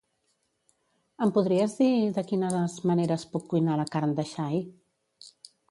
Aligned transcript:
Em 1.25 1.33
podries 1.35 1.75
dir 1.81 1.91
de 2.17 2.25
quines 2.33 2.81
maneres 2.93 3.29
puc 3.35 3.49
cuinar 3.53 3.79
la 3.83 3.89
carn 3.97 4.21
de 4.23 4.27
xai? 4.35 4.63